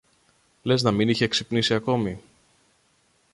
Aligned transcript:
Λες 0.61 0.81
να 0.81 0.91
μην 0.91 1.09
είχε 1.09 1.27
ξυπνήσει 1.27 1.73
ακόμη 1.73 2.21